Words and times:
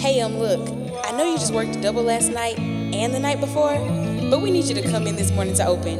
Hey, 0.00 0.22
um, 0.22 0.38
look, 0.38 0.66
I 1.04 1.12
know 1.12 1.24
you 1.24 1.36
just 1.36 1.52
worked 1.52 1.76
a 1.76 1.80
double 1.82 2.02
last 2.02 2.30
night 2.30 2.58
and 2.58 3.12
the 3.12 3.20
night 3.20 3.38
before, 3.38 3.76
but 4.30 4.40
we 4.40 4.50
need 4.50 4.64
you 4.64 4.74
to 4.74 4.90
come 4.90 5.06
in 5.06 5.14
this 5.14 5.30
morning 5.30 5.52
to 5.56 5.66
open 5.66 5.98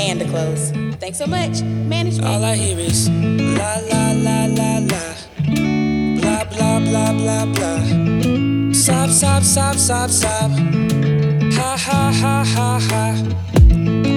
and 0.00 0.20
to 0.20 0.26
close. 0.26 0.70
Thanks 0.96 1.18
so 1.18 1.26
much. 1.26 1.60
Management. 1.60 2.26
All 2.26 2.42
I 2.42 2.56
hear 2.56 2.78
is 2.78 3.10
la 3.10 3.74
la 3.92 4.12
la 4.12 4.46
la 4.46 4.78
la, 4.78 5.14
blah 6.18 6.44
blah 6.44 6.80
blah 6.80 7.12
blah 7.12 7.44
blah. 7.52 8.72
Sob 8.72 9.10
sob 9.10 9.42
sob 9.42 9.74
sob 9.76 10.10
sob, 10.10 10.50
ha 11.52 11.76
ha 11.76 12.10
ha 12.20 12.42
ha 12.42 12.80
ha. 12.88 13.04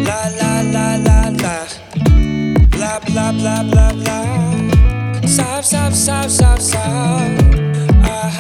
La 0.08 0.22
la 0.40 0.62
la 0.62 0.96
la 0.96 1.20
la, 1.44 1.68
blah 2.70 3.00
blah 3.00 3.32
blah 3.34 3.64
blah 3.64 3.92
blah. 3.92 5.28
Sob 5.28 5.66
sob 5.66 5.94
sob 5.94 6.30
sob 6.30 6.60
sob, 6.62 6.80
ah. 8.06 8.39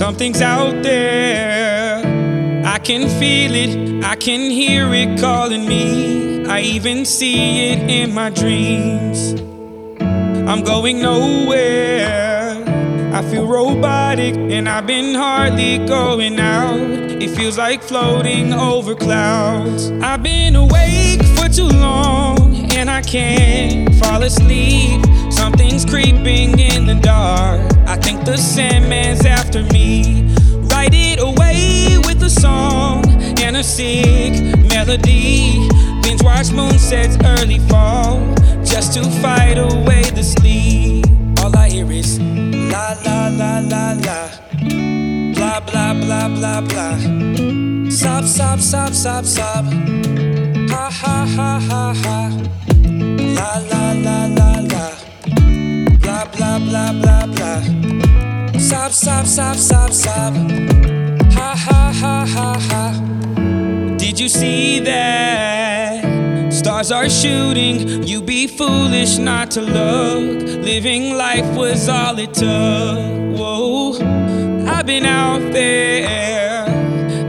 Something's 0.00 0.40
out 0.40 0.82
there. 0.82 1.98
I 2.64 2.78
can 2.78 3.06
feel 3.20 3.54
it, 3.54 4.02
I 4.02 4.16
can 4.16 4.50
hear 4.50 4.94
it 4.94 5.20
calling 5.20 5.68
me. 5.68 6.46
I 6.46 6.62
even 6.62 7.04
see 7.04 7.68
it 7.68 7.80
in 7.90 8.14
my 8.14 8.30
dreams. 8.30 9.38
I'm 10.00 10.64
going 10.64 11.02
nowhere. 11.02 12.64
I 13.12 13.20
feel 13.30 13.46
robotic 13.46 14.36
and 14.36 14.70
I've 14.70 14.86
been 14.86 15.14
hardly 15.14 15.86
going 15.86 16.40
out. 16.40 16.80
It 16.80 17.36
feels 17.36 17.58
like 17.58 17.82
floating 17.82 18.54
over 18.54 18.94
clouds. 18.94 19.90
I've 20.02 20.22
been 20.22 20.56
awake 20.56 21.22
for 21.36 21.46
too 21.46 21.68
long 21.68 22.72
and 22.72 22.88
I 22.88 23.02
can't 23.02 23.94
fall 23.96 24.22
asleep. 24.22 25.04
Something's 25.30 25.84
creeping 25.84 26.58
in 26.58 26.86
the 26.86 26.94
dark. 26.94 27.60
I 27.86 27.96
think 27.96 28.24
the 28.24 28.38
Sandman's 28.38 28.79
after 29.50 29.72
me. 29.74 30.22
Write 30.70 30.94
it 30.94 31.18
away 31.18 31.98
with 32.06 32.22
a 32.22 32.30
song 32.30 33.04
and 33.42 33.56
a 33.56 33.64
sick 33.64 34.32
melody. 34.68 35.68
Binge 36.02 36.22
watch 36.22 36.52
moonsets 36.52 37.16
early 37.24 37.58
fall 37.68 38.20
just 38.64 38.94
to 38.94 39.02
fight 39.20 39.58
away 39.58 40.02
the 40.14 40.22
sleep. 40.22 41.04
All 41.42 41.56
I 41.56 41.68
hear 41.68 41.90
is 41.90 42.20
la 42.20 42.94
la 43.04 43.26
la 43.26 43.58
la 43.58 43.92
la, 44.06 44.30
blah 45.34 45.60
blah 45.60 45.94
blah 45.94 46.28
blah 46.28 46.60
blah. 46.60 47.90
Sob 47.90 48.26
sob 48.26 48.60
sob 48.60 48.94
sob 48.94 49.24
sob, 49.24 49.64
ha 50.70 50.90
ha 50.90 51.26
ha 51.26 51.58
ha 51.58 51.94
ha. 52.04 52.79
Sob 59.00 59.26
sob 59.26 59.56
sob 59.56 59.92
sob, 59.94 60.34
ha 61.32 61.54
ha 61.56 61.90
ha 62.00 62.26
ha 62.26 62.58
ha. 62.68 62.92
Did 63.96 64.20
you 64.20 64.28
see 64.28 64.78
that? 64.80 66.52
Stars 66.52 66.92
are 66.92 67.08
shooting, 67.08 68.02
you'd 68.02 68.26
be 68.26 68.46
foolish 68.46 69.16
not 69.16 69.50
to 69.52 69.62
look. 69.62 70.42
Living 70.62 71.16
life 71.16 71.46
was 71.56 71.88
all 71.88 72.18
it 72.18 72.34
took. 72.34 73.38
Whoa, 73.38 73.92
I've 74.68 74.84
been 74.84 75.06
out 75.06 75.50
there, 75.50 76.68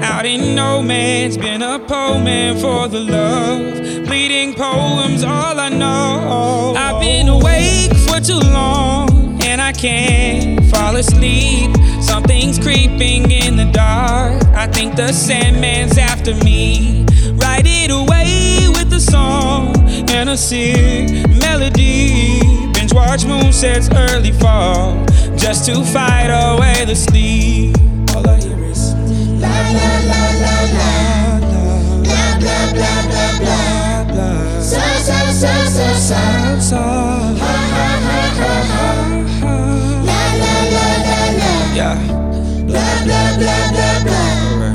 out 0.03 0.25
in 0.25 0.53
no 0.53 0.81
man's, 0.81 1.37
been 1.37 1.61
a 1.61 1.79
poem 1.79 2.57
for 2.57 2.89
the 2.89 2.99
love. 2.99 4.07
Bleeding 4.07 4.53
poems, 4.55 5.23
all 5.23 5.57
I 5.57 5.69
know. 5.69 6.73
I've 6.75 6.99
been 6.99 7.29
awake 7.29 7.95
for 8.09 8.19
too 8.19 8.41
long, 8.41 9.07
I 9.71 9.73
can't 9.73 10.65
fall 10.65 10.97
asleep. 10.97 11.73
Something's 12.01 12.59
creeping 12.59 13.31
in 13.31 13.55
the 13.55 13.63
dark. 13.71 14.43
I 14.53 14.67
think 14.67 14.97
the 14.97 15.13
Sandman's 15.13 15.97
after 15.97 16.35
me. 16.43 17.05
Write 17.35 17.63
it 17.65 17.89
away 17.89 18.67
with 18.67 18.91
a 18.91 18.99
song 18.99 19.73
and 20.09 20.29
a 20.29 20.35
sick 20.35 21.25
melody. 21.39 22.41
Binge 22.73 22.93
watch 22.93 23.23
moonsets 23.23 23.87
early 23.95 24.33
fall 24.33 25.05
just 25.37 25.63
to 25.67 25.85
fight 25.85 26.27
away 26.27 26.83
the 26.83 26.93
sleep. 26.93 27.77
All 28.13 28.27
I 28.27 28.41
hear 28.41 28.61
is 28.65 28.93
la 29.39 29.55
la 29.77 29.91
la 30.11 30.21
la 30.43 30.55
la 30.75 31.39
blah 31.39 32.39
blah 32.41 32.73
blah 32.73 33.03
blah 33.07 33.39
blah 33.39 34.03
blah. 34.11 34.61
Sob, 34.61 34.83
sob, 35.07 35.31
sob, 35.31 35.67
sob, 35.69 35.95
sob. 35.95 36.61
Sob. 36.61 37.10
Blah, 42.67 43.03
blah, 43.05 43.37
blah, 43.37 43.71
blah, 43.71 44.03
blah. 44.03 44.73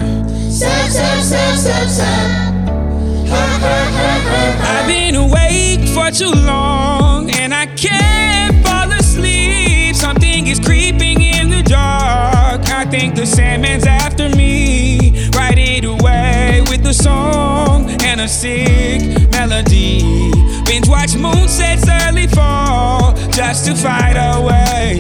Ha, 3.28 3.36
ha, 3.36 3.42
ha, 3.60 3.78
ha, 3.97 4.20
ha. 4.60 4.80
I've 4.80 4.86
been 4.86 5.14
awake 5.16 5.88
for 5.88 6.10
too 6.10 6.30
long 6.30 7.30
and 7.30 7.52
I 7.54 7.66
can't 7.66 8.64
fall 8.64 8.91
asleep. 8.92 9.94
Something 9.94 10.46
is 10.46 10.60
creeping 10.60 11.20
in 11.20 11.50
the 11.50 11.62
dark. 11.62 12.69
I 12.70 12.84
think 12.91 13.14
the 13.14 13.26
Sandman's 13.26 13.86
after 13.86 14.28
me. 14.30 15.28
Write 15.34 15.58
it 15.58 15.84
away 15.84 16.62
with 16.69 16.86
a 16.86 16.94
song 16.94 17.91
and 18.02 18.20
a 18.20 18.28
sick 18.28 19.30
melody. 19.32 20.30
Binge 20.64 20.88
watch 20.88 21.16
moonsets 21.16 21.88
early 21.88 22.26
fall 22.28 23.14
just 23.30 23.66
to 23.66 23.75
fight 23.75 24.16
away, 24.16 24.98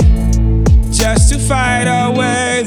just 0.90 1.32
to 1.32 1.38
fight 1.38 1.86
away. 1.88 2.65